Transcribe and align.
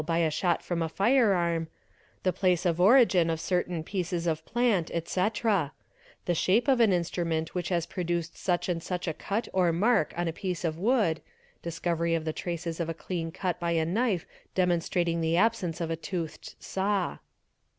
by 0.03 0.17
a 0.17 0.31
shot 0.31 0.63
from 0.63 0.81
a 0.81 0.89
firearm), 0.89 1.67
the 2.23 2.33
place 2.33 2.65
of 2.65 2.81
origin 2.81 3.29
of 3.29 3.39
certain 3.39 3.83
pieces 3.83 4.25
of 4.25 4.43
plant, 4.47 4.89
etc; 4.89 5.73
the 6.25 6.33
shape 6.33 6.67
of 6.67 6.79
an 6.79 6.91
instrument 6.91 7.53
which 7.53 7.69
has 7.69 7.85
produced 7.85 8.35
such 8.35 8.67
and 8.67 8.81
such 8.81 9.07
a 9.07 9.13
cut 9.13 9.47
or 9.53 9.71
mark 9.71 10.11
on 10.17 10.27
a 10.27 10.33
piece 10.33 10.65
of 10.65 10.79
wood 10.79 11.21
"discovery 11.61 12.15
of 12.15 12.25
the 12.25 12.33
traces 12.33 12.79
of 12.79 12.89
a 12.89 12.95
clean 12.95 13.31
cut 13.31 13.59
by 13.59 13.73
a 13.73 13.85
knife 13.85 14.25
demonstrating 14.55 15.21
the 15.21 15.37
absence 15.37 15.79
of 15.79 15.91
a 15.91 15.95
toothed 15.95 16.55
saw). 16.57 17.19